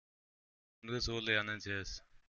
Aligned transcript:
Nur 0.81 0.99
so 0.99 1.19
lernen 1.19 1.59
sie 1.59 1.73
es. 1.73 2.03